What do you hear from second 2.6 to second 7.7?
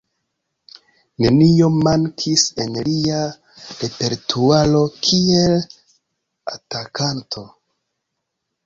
en lia repertuaro kiel atakanto.